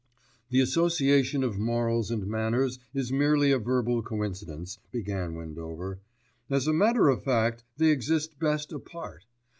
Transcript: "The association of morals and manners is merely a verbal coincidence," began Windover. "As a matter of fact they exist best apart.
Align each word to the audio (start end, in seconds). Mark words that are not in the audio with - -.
"The 0.49 0.61
association 0.61 1.43
of 1.43 1.59
morals 1.59 2.09
and 2.09 2.25
manners 2.25 2.79
is 2.91 3.11
merely 3.11 3.51
a 3.51 3.59
verbal 3.59 4.01
coincidence," 4.01 4.79
began 4.91 5.35
Windover. 5.35 5.99
"As 6.49 6.65
a 6.65 6.73
matter 6.73 7.07
of 7.09 7.23
fact 7.23 7.65
they 7.77 7.91
exist 7.91 8.39
best 8.39 8.73
apart. 8.73 9.27